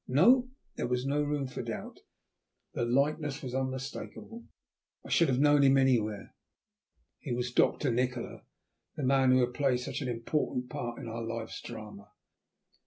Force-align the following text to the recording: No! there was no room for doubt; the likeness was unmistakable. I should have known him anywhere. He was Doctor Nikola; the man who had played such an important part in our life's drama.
No! 0.07 0.49
there 0.77 0.87
was 0.87 1.05
no 1.05 1.21
room 1.21 1.45
for 1.45 1.61
doubt; 1.61 1.99
the 2.73 2.85
likeness 2.85 3.43
was 3.43 3.53
unmistakable. 3.53 4.45
I 5.05 5.09
should 5.11 5.27
have 5.27 5.37
known 5.37 5.61
him 5.61 5.77
anywhere. 5.77 6.33
He 7.19 7.31
was 7.33 7.51
Doctor 7.53 7.91
Nikola; 7.91 8.41
the 8.95 9.03
man 9.03 9.29
who 9.29 9.41
had 9.41 9.53
played 9.53 9.79
such 9.79 10.01
an 10.01 10.07
important 10.09 10.71
part 10.71 10.97
in 10.97 11.07
our 11.07 11.21
life's 11.23 11.61
drama. 11.61 12.07